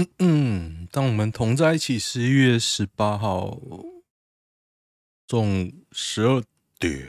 [0.00, 3.60] 嗯嗯，当我们同在一起，十一月十八号
[5.26, 6.42] 中午十二
[6.78, 7.06] 点。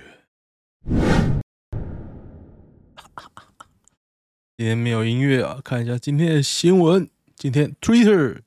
[4.57, 7.09] 今天没有音乐啊，看一下今天的新闻。
[7.37, 8.41] 今天 Twitter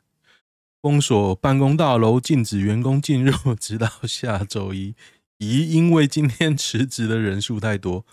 [0.82, 4.94] 封锁办公大楼，禁止员工进入，直到下周一。
[5.38, 8.04] 咦因为今天辞职的人数太多。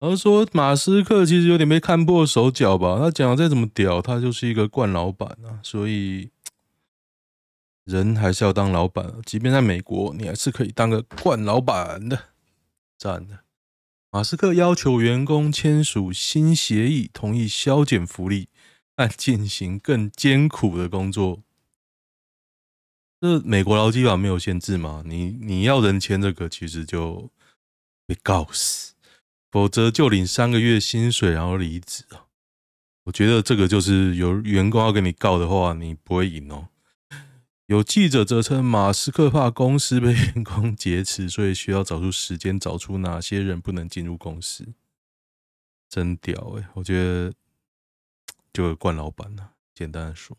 [0.00, 2.98] 而说马斯克其实有点被看破手脚吧？
[2.98, 5.58] 他讲再怎么屌，他就是一个惯老板啊。
[5.62, 6.30] 所以
[7.84, 12.26] 人还是要当老板，即便在美国，你还是可以当个惯老板的。
[12.96, 13.40] 赞的。
[14.10, 18.48] 马斯克要求员工签署新协议，同意削减福利，
[18.94, 21.42] 但进行更艰苦的工作。
[23.20, 25.02] 这美国劳基法没有限制吗？
[25.04, 27.30] 你你要人签这个，其实就
[28.06, 28.94] 被告死。
[29.50, 32.26] 否则就领三个月薪水，然后离职啊！
[33.04, 36.68] 我觉得这个就是有员工要跟你告的话，你不会赢哦。
[37.66, 44.74] 有记者则称，马斯克怕公司被员工劫持，所以需要找出时间，找出哪些人不能进入公司。
[45.88, 47.32] 真屌诶，我觉得
[48.52, 49.52] 就惯老板了。
[49.74, 50.36] 简单的说，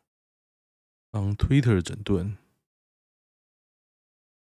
[1.12, 2.38] 当 Twitter 整顿。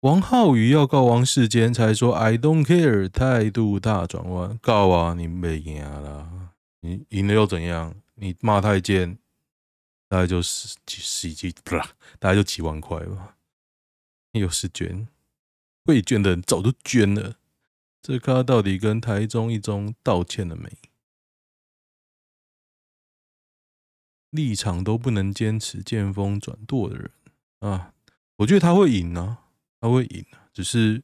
[0.05, 4.59] 王浩宇要告王世坚，才说 I don't care，态度大转弯。
[4.59, 7.95] 告啊，你没赢啦，你赢了又怎样？
[8.17, 9.17] 你骂太监，
[10.07, 13.39] 大概就十几十几不啦，大概就几万块吧。
[14.33, 15.09] 又是捐，
[15.87, 17.37] 会捐的人早就捐了。
[18.03, 20.71] 这咖到底跟台中一中道歉了没？
[24.29, 27.11] 立场都不能坚持，见风转舵的人
[27.61, 27.95] 啊，
[28.37, 29.41] 我觉得他会赢啊。
[29.85, 31.03] 他会赢，只是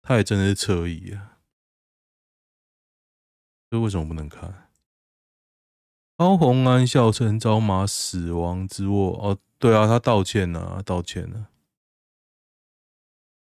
[0.00, 1.36] 他也真的是侧翼啊！
[3.70, 4.70] 这为什么不能看？
[6.16, 11.50] 高虹安笑称招马死亡之握哦，对啊，他道歉了，道歉了。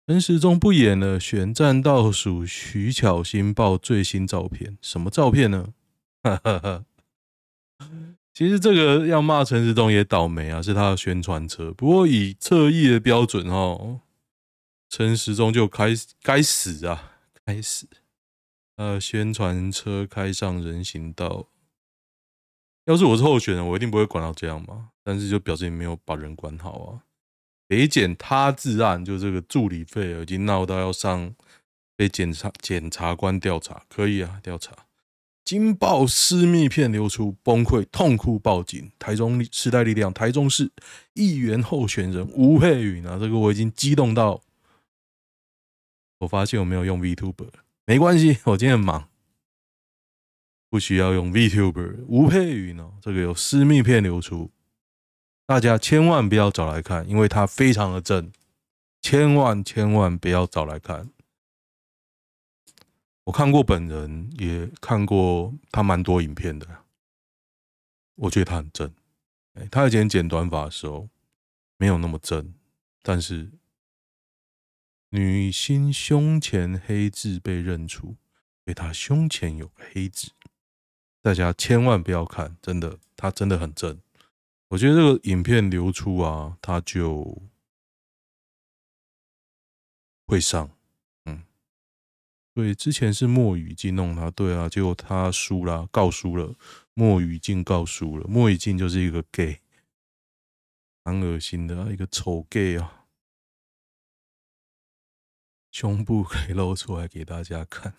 [0.06, 5.74] 陈时中不演了，选战倒数，徐巧芯爆最新照片，什么照片呢？
[8.32, 11.74] 其实这个要骂陈时中也倒霉啊，是他的宣传车。
[11.74, 14.02] 不过以侧翼的标准哦。
[14.98, 15.90] 陈时中就开
[16.24, 17.88] 该死啊，该死！
[18.78, 21.50] 呃，宣传车开上人行道，
[22.86, 24.90] 要是我是候选人，我一定不会管到这样嘛。
[25.04, 27.06] 但是就表示你没有把人管好啊。
[27.68, 31.36] 北检他治案，就这个助理费已经闹到要上
[31.96, 34.76] 被检察检察官调查，可以啊，调查。
[35.46, 38.92] 惊爆私密片流出，崩溃痛哭报警。
[38.98, 40.72] 台中时代力量台中市
[41.14, 44.42] 议员候选人吴沛芸啊，这个我已经激动到。
[46.20, 47.50] 我发现我没有用 VTuber，
[47.86, 49.08] 没关系，我今天很忙，
[50.70, 52.06] 不需要用 VTuber。
[52.08, 54.50] 吴沛芸哦，这个有私密片流出，
[55.46, 58.32] 大家千万不要找来看，因为他非常的正，
[59.00, 61.10] 千万千万不要找来看。
[63.26, 66.68] 我看过本人，也看过他蛮多影片的，
[68.16, 68.92] 我觉得他很正。
[69.70, 71.10] 他以前剪短发的时候
[71.78, 72.54] 没有那么正，
[73.04, 73.52] 但是。
[75.10, 78.18] 女星胸前黑痣被认出，因
[78.66, 80.32] 为她胸前有黑痣，
[81.22, 84.02] 大家千万不要看，真的，她真的很正。
[84.70, 87.42] 我觉得这个影片流出啊，她就
[90.26, 90.70] 会上，
[91.24, 91.44] 嗯，
[92.54, 96.54] 对之前是莫雨静弄她，对啊，结果她输了，告输了，
[96.94, 99.62] 莫雨静告输了，莫雨静就是一个 gay，
[101.04, 102.97] 蛮恶心的啊，一个丑 gay 啊。
[105.80, 107.94] 胸部可以露出来给大家看，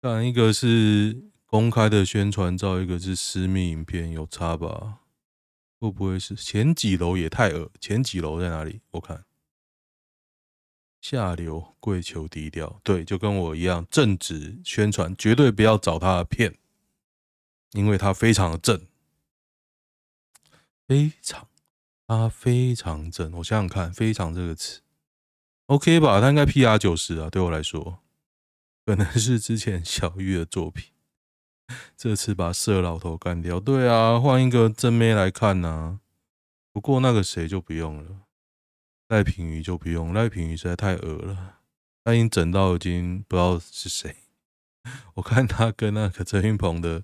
[0.00, 5.02] 当然一个是公开的宣传照，一个是私密影片，有差吧？
[5.78, 7.70] 会不会是前几楼也太恶？
[7.78, 8.80] 前几楼在哪里？
[8.90, 9.24] 我看
[11.00, 12.80] 下流，跪求低调。
[12.82, 16.58] 对，就跟我一样，正直宣传，绝对不要找他的片，
[17.74, 18.88] 因为他非常的正，
[20.88, 21.48] 非常，
[22.08, 23.30] 他非常正。
[23.34, 24.80] 我想想看，非常这个词。
[25.72, 28.00] OK 吧，他应该 PR 九十啊，对我来说，
[28.84, 30.92] 可能是之前小玉的作品，
[31.96, 36.00] 这次把色老头干掉，对啊，换一个正妹来看呐、
[36.74, 38.26] 不过那个谁就不用了，
[39.08, 41.54] 赖品妤就不用，赖品妤实在太恶了，
[42.04, 44.14] 他已经整到已经不知道是谁。
[45.14, 47.02] 我看他跟那个陈云鹏的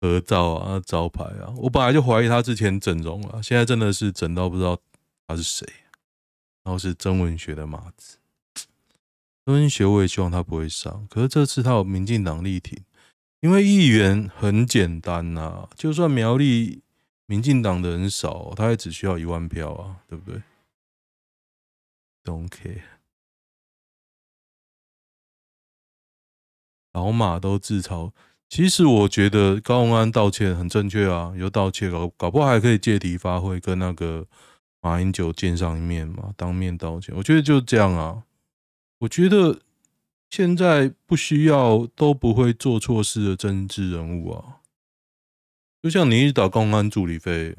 [0.00, 4.76] 合照啊，招牌啊，我本来就怀疑他之前整容了，现在真的是整到不知道
[5.28, 5.64] 他是谁。
[6.64, 8.18] 然后是曾文学的马子，
[9.44, 12.78] 曾文学我也希望他不会上，可是这次他有民进党力挺，
[13.40, 16.82] 因为议员很简单呐、啊，就算苗栗
[17.26, 20.42] 民进党的人少，他也只需要一万票啊，对不对
[22.24, 22.82] ？Don't care。
[26.92, 28.12] 老马都自嘲，
[28.50, 34.26] 其实我觉得高虹安道歉很正确啊，有道歉搞搞不好还可以借题发挥，跟那个
[34.82, 37.14] 马英九见上一面嘛，当面道歉。
[37.16, 38.24] 我觉得就这样啊，
[38.98, 39.60] 我觉得
[40.28, 44.60] 现在不需要都不会做错事的政治人物啊，
[45.82, 47.56] 就像你一直打公安助理费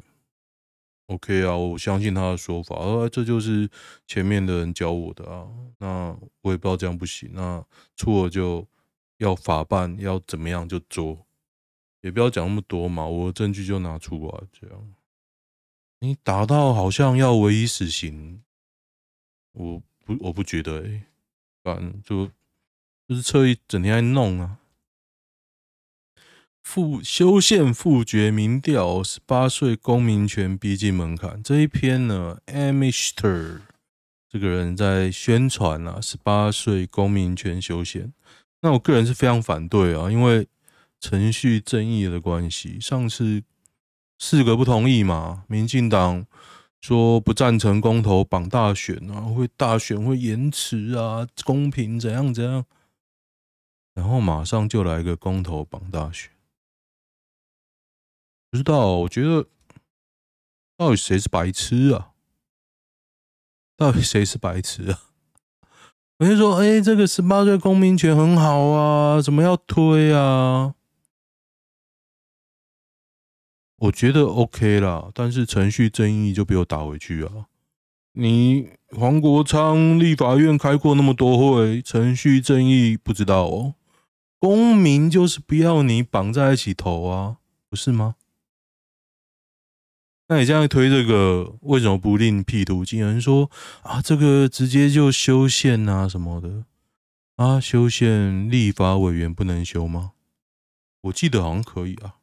[1.06, 3.68] ，OK 啊，我相信他的说法，而这就是
[4.06, 5.48] 前面的人教我的啊，
[5.78, 7.64] 那我也不知道这样不行，那
[7.96, 8.64] 错了就。
[9.18, 11.24] 要法办要怎么样就做，
[12.00, 13.06] 也不要讲那么多嘛。
[13.06, 14.94] 我的证据就拿出来，这样。
[16.04, 18.42] 你打到好像要唯一死刑，
[19.52, 21.06] 我不我不觉得哎、
[21.62, 22.26] 反正就
[23.08, 24.58] 就是侧翼整天在弄啊。
[26.62, 31.42] 复修宪复决民调，十八岁公民权逼近门槛。
[31.42, 33.62] 这一篇呢，Amister
[34.28, 38.12] 这个人在宣传啊，十八岁公民权修宪。
[38.60, 40.46] 那我个人是非常反对啊，因为
[41.00, 42.78] 程序正义的关系。
[42.78, 43.42] 上次
[44.26, 46.24] 四个不同意嘛，民进党
[46.80, 52.64] 说不赞成公投绑大选啊，会大选会延迟啊，公平怎样怎样，
[53.92, 56.30] 然后马上就来个公投绑大选。
[58.50, 59.46] 不知道，我觉得
[60.78, 62.12] 到底谁是白痴啊？
[63.76, 65.00] 到底谁是白痴啊？
[66.18, 70.74] 我就说，哎、欸，这个十八岁公民权很好啊，怎么要推啊？
[73.84, 77.46] 我觉得 OK 啦，但是程序正义就被我打回去啊！
[78.12, 83.74] 你黄国昌立法院开过那么多会，程序正义不知道哦？
[84.38, 87.38] 公民就是不要你绑在一起投啊，
[87.68, 88.14] 不是吗？
[90.28, 93.00] 那你这样推这个，为什么不另辟途径？
[93.00, 93.50] 有人说
[93.82, 96.64] 啊，这个直接就修宪啊什么的
[97.36, 100.12] 啊，修宪立法委员不能修吗？
[101.02, 102.14] 我记得好像可以啊。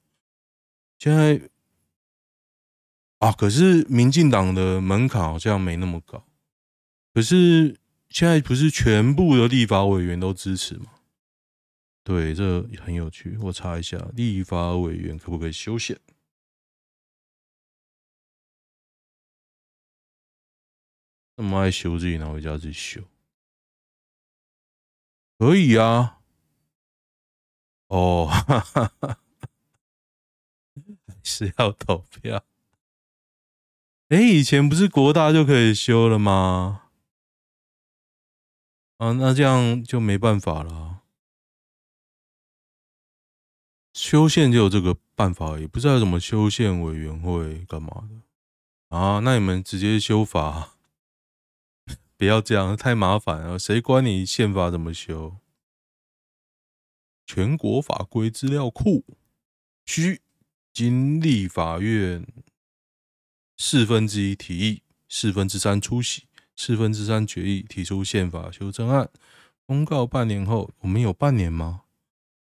[0.98, 1.50] 现在
[3.22, 6.26] 啊，可是民进党的门槛好像没那么高。
[7.14, 7.80] 可是
[8.10, 10.96] 现在不是全部的立法委员都支持吗？
[12.04, 13.38] 对，这很有趣。
[13.44, 16.00] 我查一下，立法委员可不可以修宪？
[21.36, 23.04] 那么爱修自己拿回家自己修，
[25.38, 26.22] 可以啊。
[27.86, 29.20] 哦，哈哈哈，
[31.06, 32.44] 还是要投票。
[34.12, 36.84] 哎，以前不是国大就可以修了吗？
[38.98, 41.04] 啊，那这样就没办法了。
[43.94, 49.20] 修宪就有这个办法，也不知道怎么修宪委员会干嘛的啊？
[49.20, 50.74] 那你们直接修法。
[52.18, 53.58] 不要这样，太麻烦了。
[53.58, 55.38] 谁管你宪法怎么修？
[57.26, 59.06] 全国法规资料库
[59.86, 60.20] 需
[60.74, 62.28] 经立法院
[63.64, 66.24] 四分之一提议，四分之三出席，
[66.56, 69.08] 四分之三决议，提出宪法修正案，
[69.68, 71.84] 公告半年后，我们有半年吗？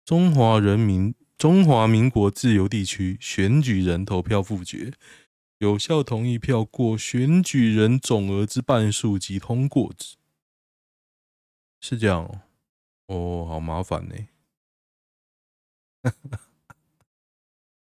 [0.04, 4.92] 中华人民中华民国自由地区选举人投票复决。
[5.60, 10.16] 有效同意票过选举人总额之半数即通过之，
[11.80, 12.42] 是这样哦。
[13.06, 14.16] 哦，好麻烦呢。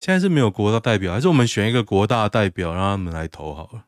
[0.06, 3.88] 现在是没有国大代表，还是我们选一个国大代表，让他们来投好了，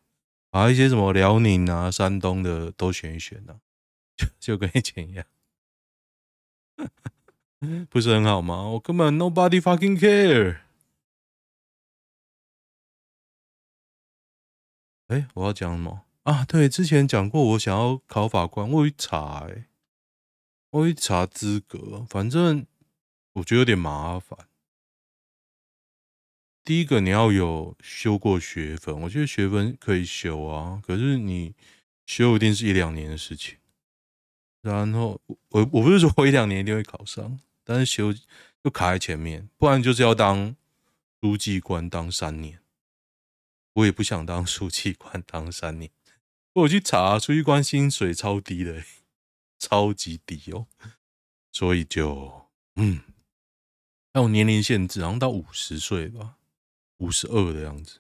[0.50, 3.60] 把一些什么辽宁啊、山东的都选一选呢？
[4.16, 5.24] 就 就跟以前一样，
[7.88, 8.64] 不是很好吗？
[8.70, 10.62] 我根本 nobody fucking care。
[15.10, 16.44] 哎，我要讲什么啊？
[16.46, 19.68] 对，之前讲过，我想要考法官，我一查，哎，
[20.72, 22.66] 我一查资格，反正
[23.34, 24.48] 我觉得有点麻烦。
[26.68, 31.56] 第一个，你要有修过学分，我觉得学分可以修啊，可是你
[32.06, 33.56] 修一定是一两年的事情。
[34.62, 35.38] 然后我
[35.72, 38.14] 我不是说我一两年一定会考上，但是修
[38.62, 40.58] 就卡在前面，不然就是要当
[41.22, 42.60] 书记官当三年。
[43.76, 45.90] 我也不想当书记官当三年，
[46.52, 48.84] 我去查书记官薪水超低的，
[49.58, 50.68] 超级低哦，
[51.54, 53.04] 所以就嗯，
[54.14, 56.36] 还有年龄限制，好像到五十岁吧，
[56.98, 58.00] 五十二的样子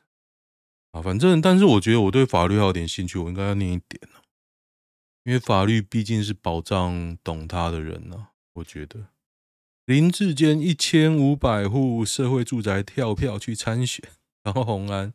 [0.91, 1.01] 啊。
[1.01, 4.01] 反正，但是我觉得我对法律还有点兴趣，我应该要念一点，
[5.23, 8.29] 因为法律毕竟是保障懂它的人呢。
[8.53, 9.09] 我觉得
[9.85, 14.03] 林志坚一千五百户社会住宅跳票去参选。
[14.43, 15.13] 高虹安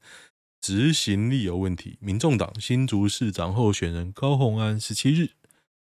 [0.60, 1.96] 执行力有问题。
[2.00, 5.30] 民众党新竹市长候选人高虹安十七日，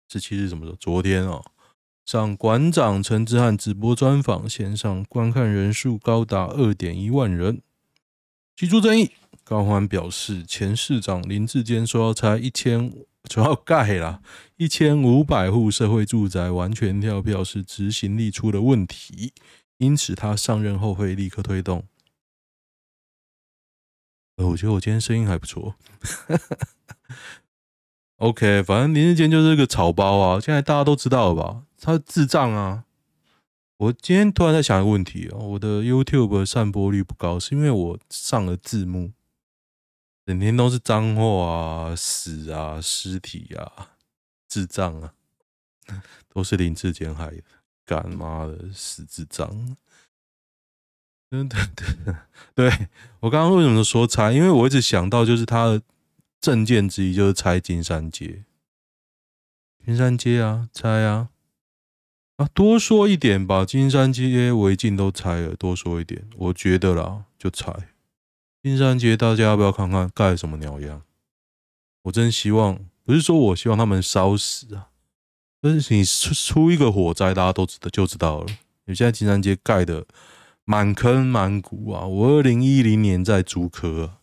[0.07, 0.77] 十七日什么时候？
[0.77, 1.43] 昨天哦，
[2.05, 7.61] 上馆长陈志汉直播专访，线上观看人数高达二点一万人，
[8.61, 9.09] 提出争议。
[9.43, 12.93] 高欢表示，前市长林志坚说要拆一千，
[13.27, 14.21] 说要盖啦
[14.57, 19.33] 一千五百户社会住宅，完全跳票是执行力出了问题，
[19.79, 21.85] 因此他上任后会立刻推动。
[24.35, 25.73] 呃，我觉得我今天声音还不错。
[28.17, 31.63] OK，反正林志坚就是个草包啊，现在大家都知道了吧？
[31.81, 32.83] 他智障啊！
[33.81, 39.11] 我今天突然在想一个问题啊，我的 YouTube 散播率不高，是因为我上了字幕。
[40.23, 43.95] 整天都是脏话啊、死啊、尸体啊、
[44.47, 45.15] 智障啊，
[46.29, 47.41] 都是林志坚害的，
[47.83, 49.75] 干妈的死智障！
[51.31, 52.15] 对 对对，
[52.53, 52.87] 对
[53.21, 54.31] 我刚刚为什么说拆？
[54.31, 55.81] 因为我一直想到，就是他的
[56.39, 58.43] 政见之一就是拆金山街，
[59.83, 61.29] 金山街啊，拆啊
[62.53, 67.73] 多说一点，把金山街违禁都拆了，多说一点，我觉得啦，就拆。
[68.63, 71.01] 金山街，大家要不要看看盖什么鸟样？
[72.03, 74.89] 我真希望，不是说我希望他们烧死啊，
[75.61, 78.47] 但是你出出一个火灾，大家都知道就知道了。
[78.85, 80.05] 你现在金山街盖的
[80.65, 82.05] 满坑满谷啊！
[82.05, 84.17] 我二零一零年在竹科啊，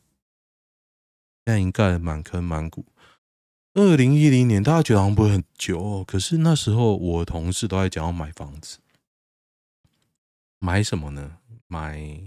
[1.44, 2.84] 现在已经盖的满坑满谷。
[3.78, 8.78] 二零一零年大家觉得好像不会很久哦，可是那时候我同事都在讲要买房子，
[10.58, 11.38] 买什么呢？
[11.66, 12.20] 买。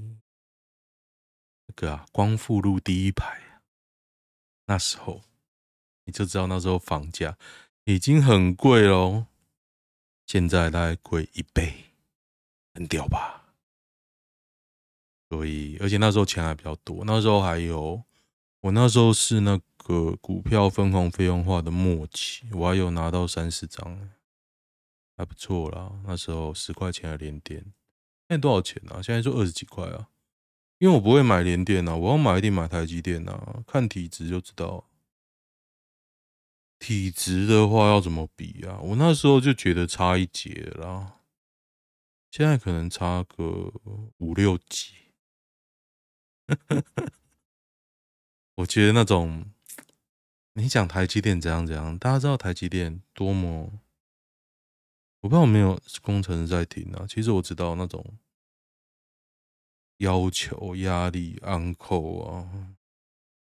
[1.74, 3.42] 个啊，光复路第一排，
[4.66, 5.22] 那时候
[6.04, 7.38] 你就知道那时候房价
[7.86, 9.26] 已经很贵喽，
[10.28, 11.86] 现在大概贵一倍，
[12.74, 13.54] 很屌吧？
[15.30, 18.04] 所以，而且那时候钱还比较多，那时候还有，
[18.60, 24.10] 我那时候是那个股票分红费用化的末期，我还有拿到三十张，
[25.18, 26.02] 还不错啦。
[26.06, 27.74] 那时候十块钱的连电，现
[28.30, 29.02] 在多少钱啊？
[29.02, 30.10] 现在就二十几块啊。
[30.80, 34.88] 因为我不会买连电啊，我要买一定买台积电啊，看体质就知道。
[36.80, 38.80] 体质的话要怎么比啊？
[38.82, 41.20] 我那时候就觉得差一截啦，
[42.32, 43.72] 现在可能差个
[44.18, 44.96] 五六级。
[48.56, 49.46] 我觉得那种，
[50.54, 53.80] 你讲台积电怎样怎样，大家知道台积电多么？
[55.22, 57.06] 我不知道有没有工程师在听啊。
[57.08, 58.18] 其实我知道那种。
[59.98, 62.76] 要求、压力、uncle 啊，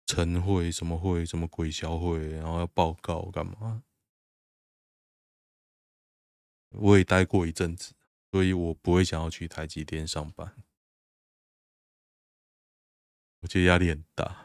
[0.05, 3.81] 晨会什么会，什么鬼小会，然后要报告干嘛？
[6.71, 7.93] 我也待过一阵子，
[8.29, 10.53] 所以我不会想要去台积电上班。
[13.39, 14.42] 我觉得压力很大。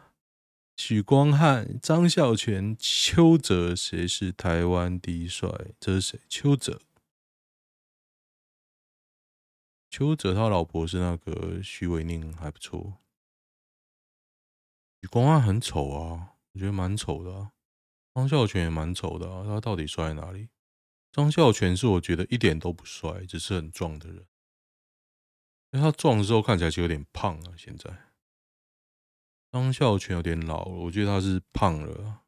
[0.79, 5.51] 许光汉、张孝全、邱泽，谁是台湾第一帅？
[5.81, 6.21] 这是谁？
[6.29, 6.81] 邱泽。
[9.91, 12.99] 邱泽他老婆是那个许玮宁，还不错。
[15.03, 17.51] 许光汉很丑啊，我觉得蛮丑的啊。
[18.15, 20.49] 张孝全也蛮丑的啊，他到底帅在哪里？
[21.11, 24.25] 张孝全是我觉得一点都不帅，只是很壮的人。
[25.73, 27.55] 因为他壮的时候看起来就有点胖啊。
[27.57, 27.91] 现在
[29.59, 32.23] 张孝全有点老了，我觉得他是胖了。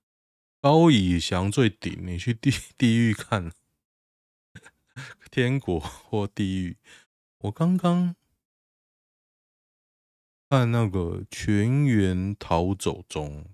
[0.61, 3.53] 高以翔最顶，你去地地狱看，
[5.31, 6.77] 天国或地狱。
[7.39, 8.17] 我刚刚
[10.49, 13.45] 看那个《全员逃走中》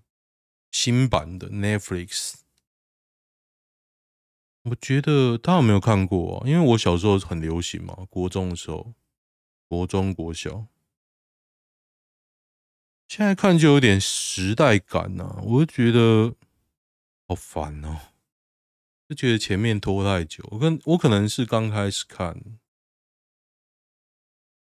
[0.72, 2.36] 新版的 Netflix，
[4.62, 6.48] 我觉得他有没有看过啊？
[6.48, 8.94] 因为我小时候很流行嘛，国中的时候，
[9.68, 10.66] 国中、国小，
[13.08, 16.34] 现在看就有点时代感呐、啊，我就觉得
[17.28, 17.98] 好烦哦，
[19.08, 20.44] 就觉得前面拖太久。
[20.50, 22.40] 我跟我可能是刚开始看。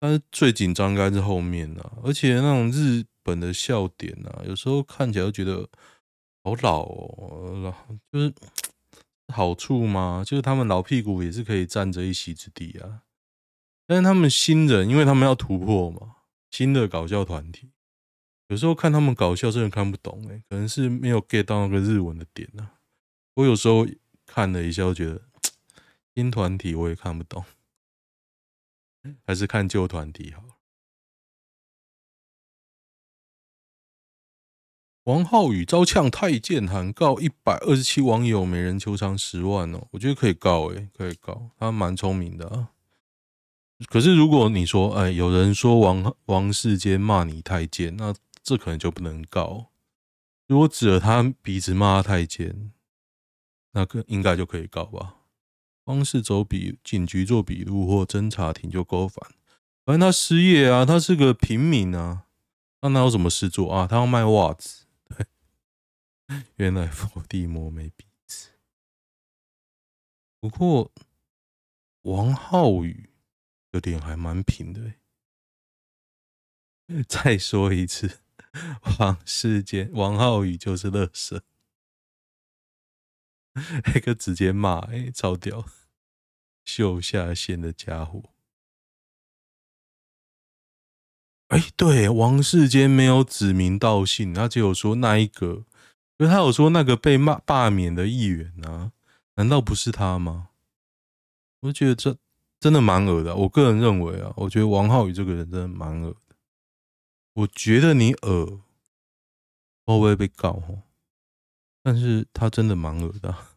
[0.03, 5.69] 但是最紧张应该是后面啊，而且那种日本的笑点啊，有时候看起来就觉得
[6.43, 8.33] 好老哦，老就是
[9.29, 13.03] 好处嘛，就是他们老屁股也是可以占着一席之地啊。
[13.87, 16.17] 但是他们新人，因为他们要突破嘛，
[16.51, 17.71] 新的搞笑团体，
[18.51, 22.75] 有时候看他们搞笑真的看不懂哎，可能是没有 get 到那个日文的点啊。
[23.35, 23.87] 我有时候
[24.27, 25.23] 看了一下，我觉得
[26.17, 27.45] 新团体我也看不懂。
[29.25, 30.43] 还是看旧团体好。
[35.05, 39.87] 王浩宇遭呛太监，喊告一百二十七网友，每人求偿十万哦。
[39.93, 41.51] 我觉得可以告，诶，可以告。
[41.57, 42.73] 他蛮聪明的啊。
[43.87, 49.71] 可是如果你说，哎，有人说王王世坚骂你太监，那这可能就不能告。
[50.47, 52.73] 如果指着他鼻子骂他太监，
[53.73, 55.17] 那个应该就可以告吧？
[55.85, 59.35] 光是走笔警局做笔录或侦查庭就够烦。
[59.85, 62.27] 反正他失业啊，他是个平民啊，
[62.81, 63.87] 那哪有什么事做啊？
[63.87, 64.87] 他要卖袜子。
[65.09, 65.27] 对，
[66.57, 68.51] 原来伏地魔没鼻子。
[70.39, 70.93] 不过
[72.03, 73.11] 王浩宇
[73.73, 74.95] 的脸还蛮平的。
[77.09, 78.20] 再说一次，
[78.99, 81.43] 王世坚、王浩宇就是乐色。
[83.95, 85.67] 那个直接骂，哎、超屌，
[86.65, 88.23] 秀下限的家伙。
[91.49, 95.65] 哎、对，王世坚没有指名道姓，他只有说那一个，
[96.19, 98.93] 因为他有说那个被骂罢免的议员啊，
[99.35, 100.51] 难道不是他吗？
[101.61, 102.17] 我觉得这
[102.61, 103.35] 真的蛮恶的。
[103.35, 106.17] 我个人认为啊，我觉得王浩宇这个人真的蛮恶。
[107.33, 108.63] 我觉得你恶
[109.85, 110.83] 会不会被告？
[111.83, 113.57] 但是他真的蛮恶的。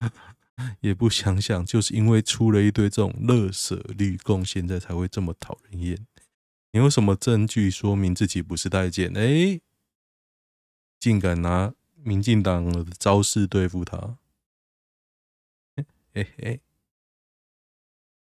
[0.80, 6.06] 也不想想，就是因为出了一堆这种垃圾绿共，现在才会这么讨人厌。
[6.72, 9.12] 你有什么证据说明自己不是太监？
[9.16, 9.60] 哎，
[11.00, 14.18] 竟敢拿民进党的招式对付他？
[16.12, 16.60] 嘿 嘿，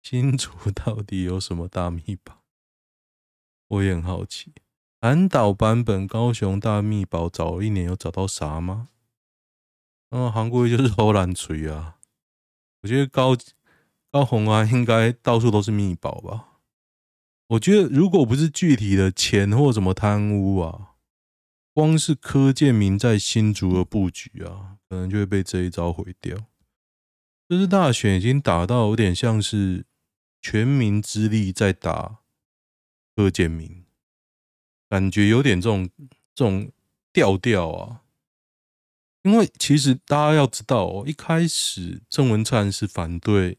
[0.03, 2.40] 新竹到底有什么大秘宝？
[3.71, 4.53] 我也很好奇。
[5.01, 8.89] 韩岛版本高雄大秘宝找了一年，有找到啥吗？
[10.11, 11.97] 嗯，韩国就是偷懒锤啊。
[12.83, 13.37] 我觉得高
[14.11, 16.49] 高虹安应该到处都是秘宝吧？
[17.49, 20.95] 我觉得如果不是具体的钱或什么贪污啊，
[21.73, 26.37] 光是柯建铭在新竹的布局啊，可能就会被这一招毁掉。
[27.49, 29.85] 这次大选已经打到有点像是
[30.41, 32.20] 全民之力在打
[33.21, 33.85] 柯建铭，
[34.89, 35.91] 感觉有点这种
[36.35, 36.73] 这种
[37.13, 38.01] 调调啊。
[39.23, 43.59] 因为其实大家要知道哦，一开始郑文灿是反对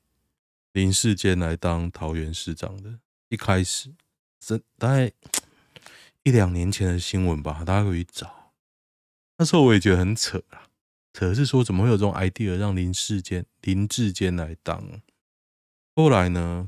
[0.73, 2.97] 林世坚来当桃园市长的。
[3.29, 3.93] 一开始，
[4.39, 5.11] 这大概
[6.23, 8.53] 一两年前的新闻吧，大家可以找。
[9.37, 10.69] 那时候我也觉得很扯啊，
[11.13, 15.01] 扯是说怎么会有这种 idea 让林世坚林志坚来当？
[15.95, 16.67] 后来呢，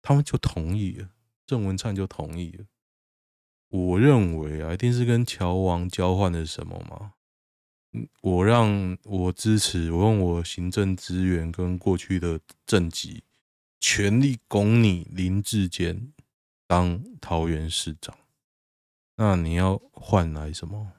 [0.00, 1.08] 他们就同意了，
[1.46, 2.64] 郑文灿就同意了。
[3.68, 7.14] 我认为啊，一定是跟乔王交换了什么嘛。
[8.22, 13.22] 我让我支持，我用我行政资源跟过去的政绩，
[13.78, 16.12] 全力拱你林志坚
[16.66, 18.16] 当桃园市长。
[19.16, 20.92] 那你要换来什么？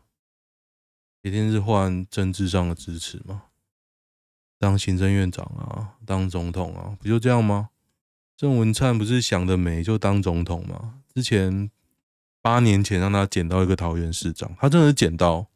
[1.21, 3.47] 一定是换政治上的支持吗？
[4.57, 7.71] 当行政院长啊，当总统啊，不就这样吗？
[8.37, 11.01] 郑文灿不是想得美就当总统吗？
[11.13, 11.71] 之前
[12.41, 15.47] 八年前让他捡到一个桃园市长，他真的是捡到。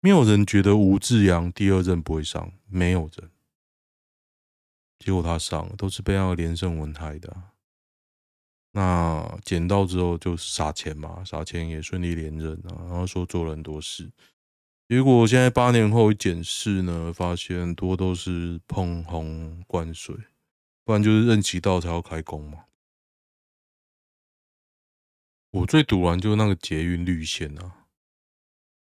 [0.00, 3.30] 没有人觉得吴志扬第二任不会上，没有人。
[4.98, 7.34] 结果他上了，都是被那个连胜文害的。
[8.72, 14.10] 那捡到之后就撒钱嘛，撒钱也顺利连任啊，然后说做了很多事。
[14.88, 20.14] 结果现在八年后一检视呢，发现多都是碰红灌水，
[20.84, 22.64] 不然就是任期到才要开工嘛。
[25.50, 27.78] 我最堵完就是那个捷运绿线啊。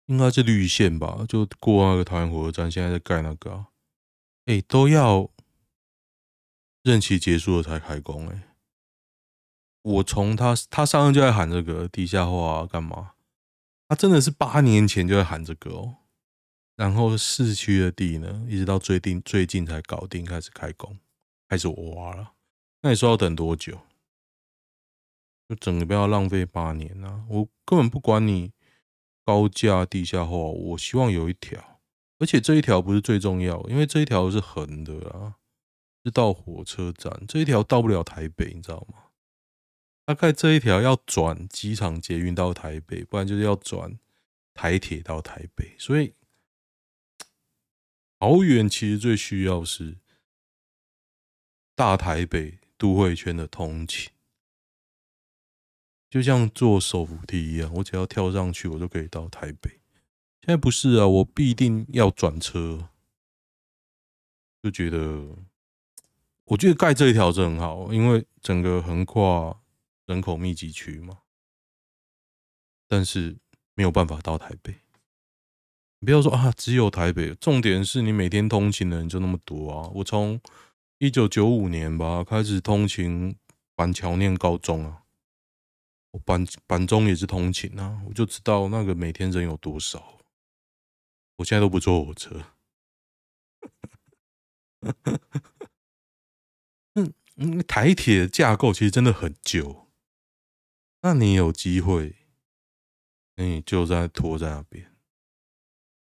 [0.08, 3.70] 应该是绿线吧，就过那个桃园火车站，现在在盖那个、啊，
[4.46, 5.32] 哎、都要
[6.84, 8.56] 任期结束了才开工、欸，哎，
[9.82, 13.14] 我从他他上任就在喊这个地下化干嘛？
[13.88, 15.98] 他真的是八年前就在喊这个哦，
[16.76, 21.00] 然后市区的地呢，一直到最近最近才搞定，开始开工，
[21.48, 22.34] 开始挖了，
[22.82, 23.80] 那你说要等多久？
[25.48, 27.26] 就整个不要浪费八年啊！
[27.30, 28.52] 我根本不管你。
[29.28, 31.82] 高架地下化，我希望有一条，
[32.20, 35.38] 而且这一条不是最重要，因为这一条是横的啊，
[36.04, 39.06] 是到火车站，这一条到不了台北，你知道吗？
[40.06, 43.98] 大概这一条要转机场捷运到台北，不然就是要转
[44.54, 46.14] 台铁到台北，所以
[48.22, 49.98] 桃园其实最需要是
[51.76, 54.12] 大台北都会圈的通勤。
[56.10, 59.70] 就像坐手扶梯一样，我只要跳上去，我就可以到台北。
[60.42, 62.90] 现在不是啊，我必定要转车。
[64.64, 65.36] 就觉得，
[66.46, 69.60] 我觉得盖这一条是很好，因为整个横跨
[70.06, 71.20] 人口密集区嘛。
[72.88, 73.36] 但是
[73.74, 74.76] 没有办法到台北。
[76.00, 77.36] 你不要说啊，只有台北。
[77.36, 79.90] 重点是你每天通勤的人就那么多啊。
[79.96, 80.40] 我从
[80.98, 83.36] 一九九五年吧开始通勤
[83.76, 85.04] 板桥念高中啊。
[86.12, 90.20] 我板板中也是通勤啊，我就知道那个每天人有多少。
[91.36, 92.46] 我现在都不坐火车。
[96.96, 99.90] 嗯嗯，台铁的架构其实真的很旧。
[101.02, 102.16] 那你有机会，
[103.36, 104.96] 那你就在拖在那边。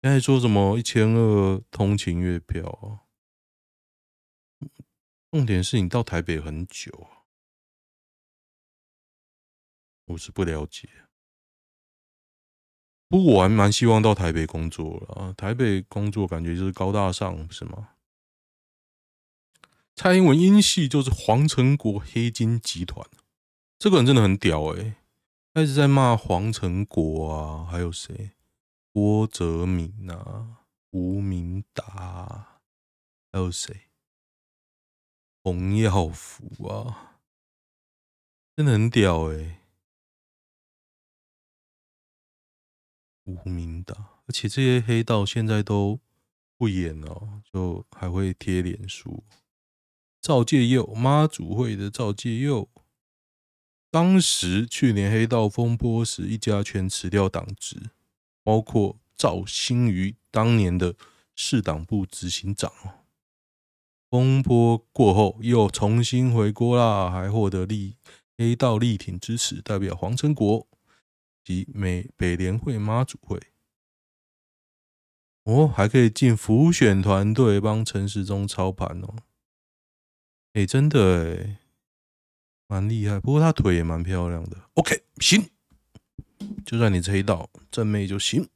[0.04, 3.10] 现在说什么一千二通勤月票啊？
[5.34, 7.26] 重点是你到台北很久啊，
[10.06, 10.88] 我是不了解。
[13.08, 17.96] 不过我还蛮希望到台北工作了啊，台北工作感觉就是高大上，是吗？
[19.96, 23.04] 蔡英文英系就是黄成国黑金集团，
[23.80, 24.98] 这个人真的很屌诶、
[25.52, 28.34] 他一直在骂黄成国啊，还有谁？
[28.92, 32.60] 郭哲敏啊，吴明达，
[33.32, 33.90] 还有谁？
[35.44, 37.20] 洪耀福啊，
[38.56, 39.60] 真的很屌诶、欸。
[43.26, 43.94] 吴明达，
[44.26, 46.00] 而且这些黑道现在都
[46.58, 49.26] 不演了，就还会贴脸书。
[50.22, 52.70] 赵介佑，妈祖会的赵介佑，
[53.92, 57.92] 当时去年黑道风波时，一家全辞掉党职，
[58.44, 60.96] 包括赵新瑜当年的
[61.36, 62.72] 市党部执行长。
[64.14, 67.96] 风波过后又重新回锅啦，还获得力
[68.38, 70.68] 黑道力挺支持，代表黄成国
[71.44, 73.42] 及美北联会妈祖会。
[75.46, 79.16] 哦，还可以进浮选团队帮陈时中操盘哦。
[80.54, 81.58] 哎、真的哎，
[82.68, 83.20] 蛮厉害。
[83.20, 84.70] 不过他腿也蛮漂亮的。
[84.76, 85.50] OK，行，
[86.64, 88.48] 就算你是黑道正妹就行。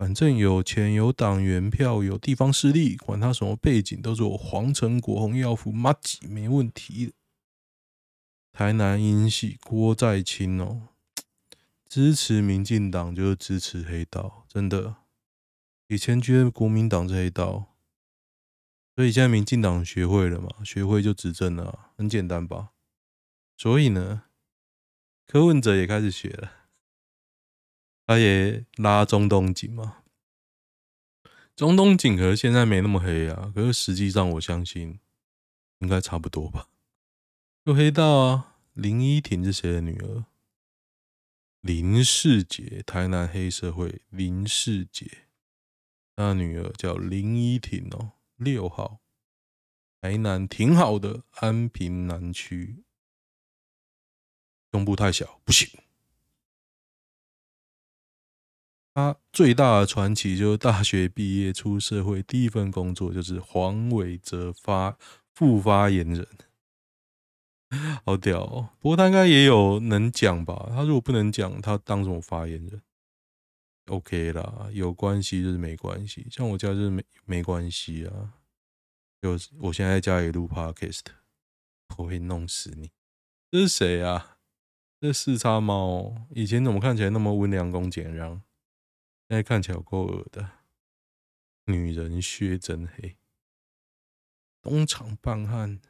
[0.00, 7.12] 反正有钱、有党员票、有地方势力，管他什么背景，都是我皇城国、洪耀福、麻吉没问题的。
[8.50, 10.88] 台南英系郭在清哦，
[11.86, 14.96] 支持民进党就是支持黑道，真的。
[15.88, 17.66] 以前觉得国民党是黑道，
[18.96, 20.48] 所以现在民进党学会了嘛？
[20.64, 22.70] 学会就执政了，很简单吧？
[23.58, 24.22] 所以呢，
[25.26, 26.52] 柯文哲也开始学了，
[28.10, 30.02] 他也拉中东锦嘛。
[31.54, 34.98] 中东锦可是现在没那么黑啊，可是实际上我相信
[35.78, 36.70] 应该差不多吧。
[37.62, 40.24] 有黑道啊，林依婷是谁的女儿？
[41.60, 45.28] 林世杰，台南黑社会林世杰。
[46.16, 48.98] 他女儿叫林依婷哦，六号，
[50.00, 52.82] 台南挺好的，安平南区，
[54.72, 55.70] 胸部太小不行。
[58.92, 64.98] 他最大的传奇就是大学毕业出社会，第一份工作就是黄伟哲发
[65.32, 66.26] 副发言人，
[68.04, 68.70] 好屌哦！
[68.80, 70.66] 不过他应该也有能讲吧？
[70.70, 72.82] 他如果不能讲，他当什么发言人
[73.86, 78.34] ？OK 啦，有关系就是没关系，像我家就是没没关系啊。
[79.22, 81.02] 就我现在在家里录 Podcast，
[81.96, 82.90] 我会弄死你。
[83.50, 84.38] 这是谁啊？
[85.00, 88.42] 这四叉猫，以前怎么看起来那么温良恭俭让，
[89.30, 90.50] 现在看起来够恶的。
[91.66, 93.16] 女人血真黑，
[94.60, 95.80] 东厂办案。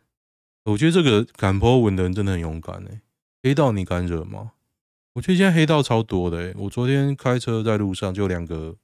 [0.65, 3.01] 我觉得这个敢 po 文的人真的很勇敢哎，
[3.43, 4.53] 黑道你敢惹吗？
[5.15, 8.77] 我觉得现在黑道超多的欸，我昨天开车在路上就两个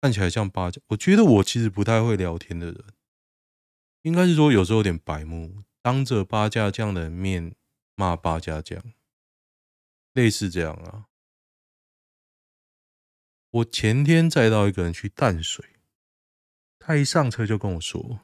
[0.00, 0.82] 看起来像八家。
[0.88, 2.84] 我觉得我其实不太会聊天的人，
[4.02, 7.54] 应该是说有时候有点白目，当着八家将的面
[7.94, 8.82] 骂八家将，
[10.12, 11.06] 类似这样啊。
[13.54, 15.64] 我前天载到一个人去淡水，
[16.80, 18.20] 他一上车就跟我说。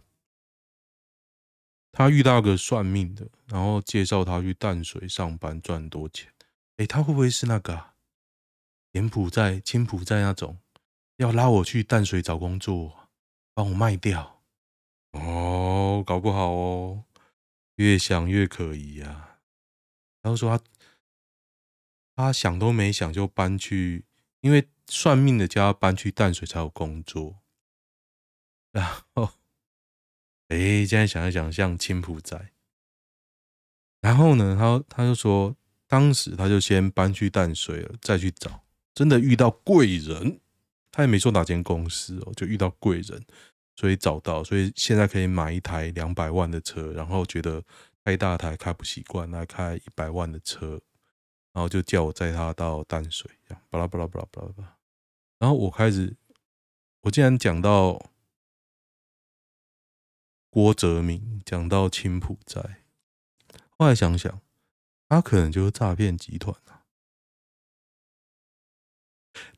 [1.93, 6.33] 他遇到个算命的，然后介绍他去淡水上班赚多钱。
[6.79, 7.93] 哎，他会不会是那个
[8.93, 10.59] 柬埔寨、柬埔寨那种
[11.17, 13.09] 要拉我去淡水找工作，
[13.55, 14.43] 帮我卖掉？
[15.13, 17.05] 哦，搞不好哦，
[17.77, 19.39] 越想越可疑呀。
[20.23, 20.65] 然后说他
[22.17, 24.07] 他想都没想就搬去，
[24.41, 27.39] 因为算命的就要搬去淡水才有工作，
[28.73, 29.31] 然后。
[30.49, 32.51] 哎，现在想一想，像青埔仔。
[34.01, 40.41] 然后呢，他他就说，当时他就先搬去淡水了，再去找，真的遇到贵人。
[40.91, 43.25] 他也没说哪间公司哦，就遇到贵人，
[43.77, 47.63] 所以找到，所以现在可以买一台两百万的车，然后觉得
[48.05, 50.81] 开大台开不习惯，来开一百万的车，
[51.53, 54.77] 然后就叫我载他到淡水，这样巴拉巴拉巴拉巴拉巴拉。
[55.39, 56.17] 然后我开始，
[57.01, 58.11] 我竟然讲到。
[60.53, 62.83] 郭哲明讲到青埔寨，
[63.79, 64.41] 后来想想，
[65.09, 66.83] 他可能就是诈骗集团啊。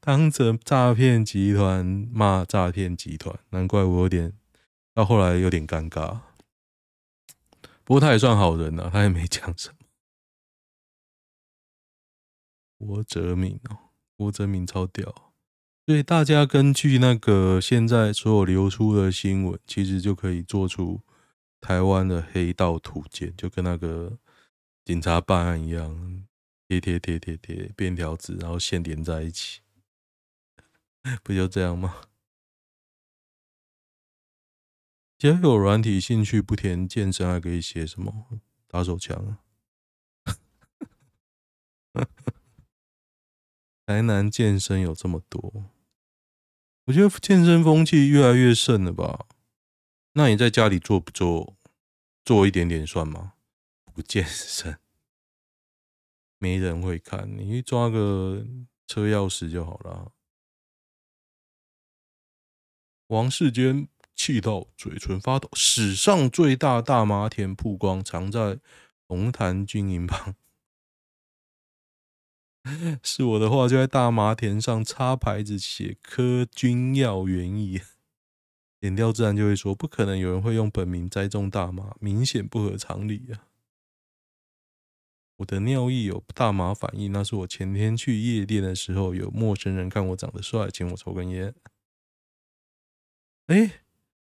[0.01, 4.39] 当着诈骗集团骂诈骗集团，难怪我有点
[4.93, 6.21] 到后来有点尴尬。
[7.85, 9.82] 不过他也算好人啊，他也没讲什么。
[12.87, 13.79] 郭哲明哦，
[14.17, 15.33] 郭哲明超屌，
[15.87, 21.01] 所以大家根据那个现在所有流出的新闻，其实就可以做出
[21.61, 24.19] 台湾的黑道图鉴，就跟那个
[24.85, 26.27] 警察办案一样，
[26.69, 29.61] 贴贴贴贴贴，便条纸，然后线连在一起。
[31.23, 32.03] 不就这样吗？
[35.19, 38.27] 交友软体兴趣不填健身，还可以写什么？
[38.67, 39.39] 打手枪啊！
[43.93, 45.71] 台南健身有这么多，
[46.87, 49.27] 我觉得健身风气越来越盛了吧？
[50.15, 51.59] 那你在家里做不做？
[52.25, 53.35] 做一点点算吗？
[53.93, 54.79] 不健身，
[56.39, 58.47] 没人会看，你去抓个
[58.87, 60.13] 车钥匙就好了。
[63.09, 68.59] 王世坚气到嘴唇发抖，史上最大大麻田曝光，藏在
[69.09, 70.35] 龙潭军营旁。
[73.03, 77.83] 是我的话，就在大麻田上插牌子，写科军药原液。
[78.79, 83.47] 点掉自然就会说，不可能有人会用本名栽种大麻，明显不合常理啊！
[85.37, 91.55] 我的尿液有大麻反应，那是我前天去夜店的时候，有陌生人看我长得帅，请我抽根烟。
[93.47, 93.83] 哎，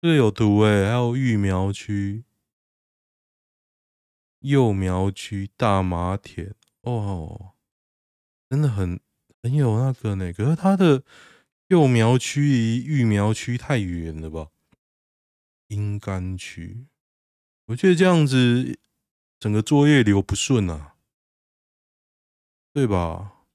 [0.01, 2.25] 这个有毒哎，还有育苗区、
[4.39, 7.53] 幼苗区、大麻田哦，
[8.51, 8.99] 真的很
[9.41, 10.33] 很有那个呢。
[10.33, 11.03] 可是它的
[11.69, 14.49] 幼苗区离育苗区太远了吧？
[15.69, 16.85] 阴干区，
[17.67, 18.77] 我觉得这样子
[19.39, 20.95] 整个作业流不顺啊，
[22.73, 23.45] 对吧？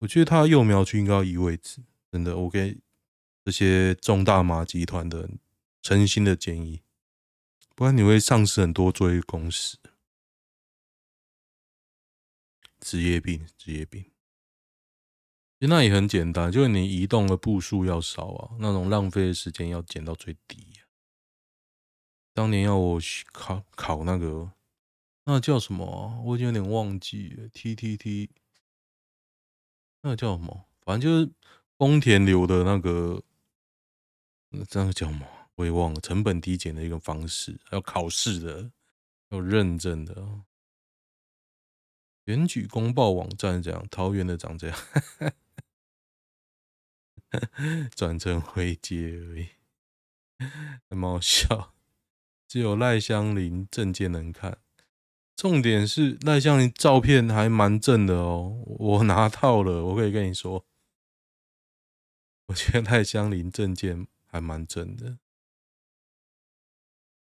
[0.00, 2.78] 我觉得它幼苗区应该要移位置，真的，OK。
[3.44, 5.30] 这些重大麻集团的
[5.82, 6.82] 诚心的建议，
[7.76, 9.78] 不然你会丧失很多作业工时。
[12.80, 14.04] 职业病，职业病。
[15.60, 20.64] 那也很简单，就是你移动的步数要少啊，那种浪费的时间要减到最低。
[22.32, 23.00] 当年要我
[23.32, 24.52] 考考那个，
[25.24, 26.22] 那叫什么？
[26.24, 27.48] 我已经有点忘记了。
[27.48, 28.30] T T T，
[30.02, 30.66] 那个叫什么？
[30.82, 31.32] 反正就是
[31.76, 33.22] 丰田流的那个。
[34.50, 35.26] 那这样叫什么？
[35.56, 36.00] 我也忘了。
[36.00, 38.70] 成本递减的一个方式，还有考试的，
[39.30, 40.44] 要认证的。
[42.28, 44.78] 选举公报网站这样，桃园的长这样，
[47.96, 49.48] 转成灰阶而已，
[50.90, 51.72] 很好笑。
[52.46, 54.58] 只有赖香林证件能看，
[55.36, 60.66] 重点是赖香林照片还蛮正的哦，我拿到了，我可以跟你说，
[62.48, 64.06] 我觉得赖香林证件。
[64.30, 65.18] 还蛮正的，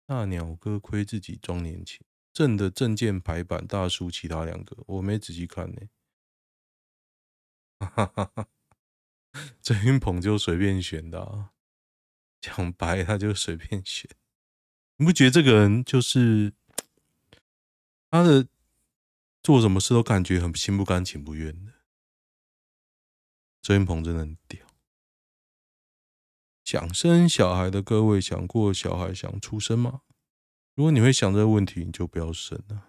[0.05, 5.83] 大鸟哥亏自己装年轻，正的证件排版大输其他两个，我没仔细看呢。
[9.61, 11.53] 郑云鹏就随便选的啊，
[12.41, 14.11] 讲白他就随便选，
[14.97, 16.55] 你不觉得这个人就是
[18.11, 18.47] 他的
[19.43, 21.73] 做什么事都感觉很心不甘情不愿的？
[23.61, 24.67] 郑云鹏真的很屌。
[26.65, 30.03] 想生小孩的各位，想过小孩想出生吗？
[30.75, 32.89] 如果你会想这个问题，你就不要生了。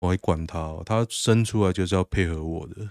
[0.00, 2.90] 我还管他哦，他生出来就是要配合我的，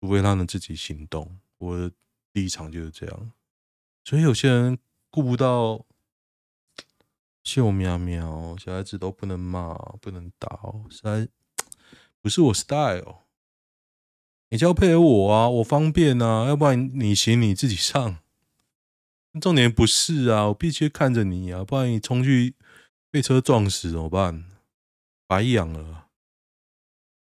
[0.00, 1.38] 除非他能自己行动。
[1.58, 1.92] 我的
[2.32, 3.32] 立场就是这样。
[4.04, 4.78] 所以有些人
[5.10, 5.84] 顾不到
[7.42, 11.28] 秀喵喵，小孩子都不能骂，不能打哦，实在
[12.20, 13.24] 不是我 style。
[14.50, 18.18] 你就要配合我啊，我方便啊，要不然你行你自己上。
[19.40, 22.54] 重点不是啊，我必须看着你啊，不然你冲去
[23.10, 24.44] 被车撞死怎么办？
[25.26, 26.08] 白养了。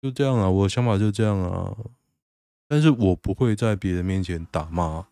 [0.01, 1.77] 就这样啊，我的想法就这样啊。
[2.69, 5.09] 但是我不会在别人面前打骂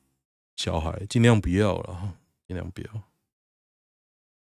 [0.57, 3.03] 小孩，尽量不要了，尽量不要。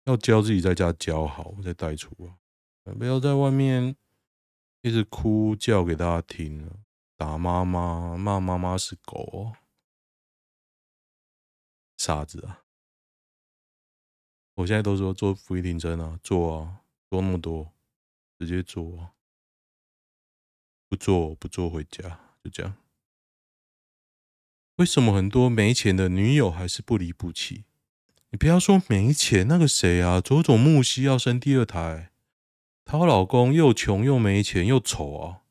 [0.05, 3.95] 要教自己在家教好，再带出啊，不要在外面
[4.81, 6.73] 一直哭叫给大家听了。
[7.17, 9.53] 打妈妈，骂妈妈是狗，
[11.99, 12.63] 傻子啊！
[14.55, 16.81] 我现在都说做伏地挺真啊，做啊，
[17.11, 17.73] 做那么多，
[18.39, 19.13] 直接做啊，
[20.89, 22.77] 不做不做回家，就这样。
[24.77, 27.65] 为什么很多没钱的女友还是不离不弃？
[28.31, 32.13] 你不要说没钱，那个谁啊，佐佐木希要生第二胎，
[32.85, 35.43] 她老公又穷又没钱又丑啊，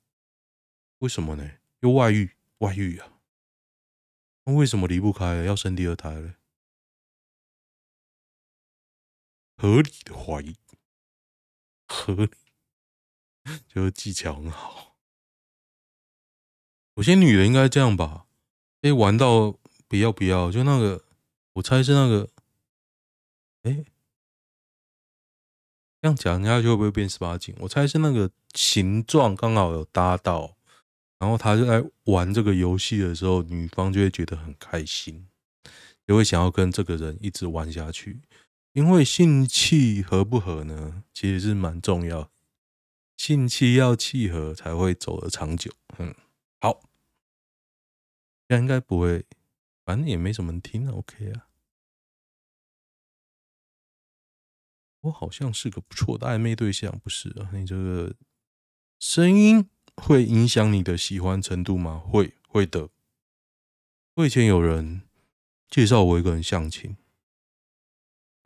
[0.99, 1.51] 为什么呢？
[1.81, 3.19] 又外遇，外遇啊？
[4.45, 6.35] 那为什么离不开要生第二胎呢？
[9.57, 10.55] 合理的怀疑，
[11.87, 12.31] 合理，
[13.67, 14.95] 就是技巧很好。
[16.95, 18.25] 有些女人应该这样吧？
[18.81, 21.03] 哎，玩到不要不要，就那个，
[21.53, 22.29] 我猜是那个，
[23.63, 23.83] 哎，
[26.01, 27.55] 这样讲人家就会不会变十八禁？
[27.59, 30.55] 我猜是那个形状刚好有搭到，
[31.17, 35.27] 然后他就在玩这个游戏的时候，女方就会觉得很开心，
[36.07, 38.19] 就会想要跟这个人一直玩下去。
[38.77, 42.29] 因为性气合不合呢，其实是蛮重要，
[43.17, 45.73] 性气要契合才会走得长久。
[45.97, 46.13] 嗯，
[46.61, 46.81] 好，
[48.47, 49.25] 这样应该不会，
[49.83, 51.47] 反正也没什么人听，OK 啊。
[54.99, 57.49] 我好像是个不错的暧昧对象，不是啊？
[57.53, 58.13] 你这个
[58.99, 61.97] 声音会影响你的喜欢程度吗？
[61.97, 62.91] 会，会的。
[64.17, 65.01] 我以前有人
[65.67, 66.95] 介绍我一个人相亲。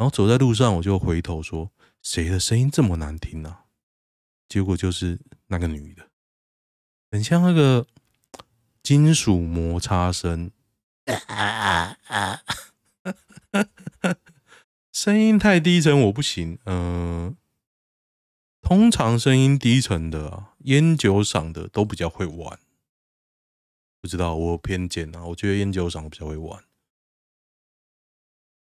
[0.01, 1.69] 然后走在路上，我就回头说
[2.01, 3.59] ：“谁的声音这么难听呢？”
[4.49, 6.09] 结果就是那个女的，
[7.11, 7.85] 很像那个
[8.81, 10.49] 金属摩擦声，
[14.91, 16.57] 声音太低沉，我不行。
[16.65, 17.37] 嗯，
[18.59, 22.59] 通常声音低沉的、烟酒嗓的都比较会玩。
[24.01, 26.63] 不知道我偏见啊，我觉得烟酒嗓比较会玩。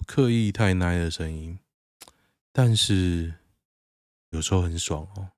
[0.09, 1.59] 刻意太奶的声音，
[2.51, 3.35] 但是
[4.31, 5.33] 有时候很爽哦。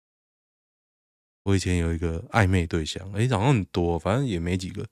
[1.43, 4.89] 我以前有一个暧昧对象，哎，好像很多，反正也没几个，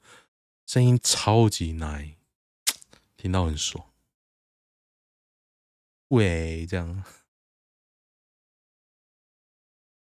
[0.66, 2.16] 声音超级奶，
[3.16, 3.92] 听到很爽。
[6.08, 7.04] 喂，这样，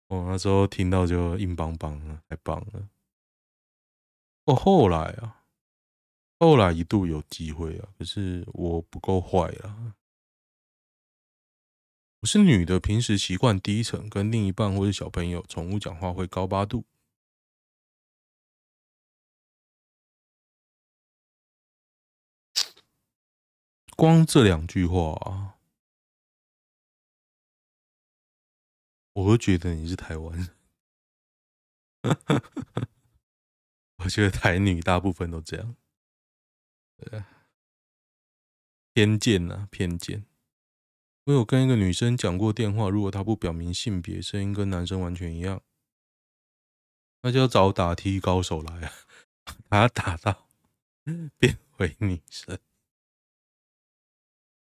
[0.08, 2.88] 我那时候听到就硬邦邦了，太棒了。
[4.46, 5.37] 哦，后来啊。
[6.40, 9.96] 后来一度有机会啊，可是我不够坏啊。
[12.22, 16.86] 我是女的，平时习惯低沉，跟另一半或者小朋友、宠物讲话会高八度。
[23.96, 25.58] 光这两句话啊，
[29.14, 30.56] 我都觉得你是台湾人。
[33.98, 35.76] 我觉得台女大部分都这样。
[38.94, 40.26] 偏见啊，偏见。
[41.26, 45.62] 我有跟一个女生讲过电话，如果她不表明性别，声音跟男生完全一样，
[47.22, 48.92] 那就要找打 T 高手来啊，
[49.70, 50.48] 把她打到
[51.38, 52.58] 变回女生。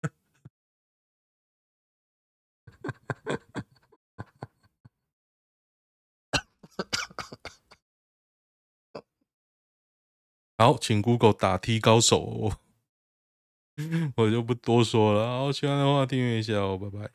[10.58, 12.52] 好，请 Google 打 T 高手，
[14.17, 15.28] 我就不多说了。
[15.28, 17.12] 好，喜欢的话订阅一下哦，拜拜。